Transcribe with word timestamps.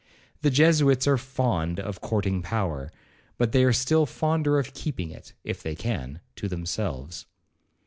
The 0.41 0.49
Jesuits 0.49 1.05
are 1.05 1.15
fond 1.19 1.79
of 1.79 2.01
courting 2.01 2.41
power, 2.41 2.91
but 3.37 3.51
they 3.51 3.63
are 3.63 3.71
still 3.71 4.07
fonder 4.07 4.57
of 4.57 4.73
keeping 4.73 5.11
it, 5.11 5.33
if 5.43 5.61
they 5.61 5.75
can, 5.75 6.21
to 6.37 6.47
themselves. 6.47 7.27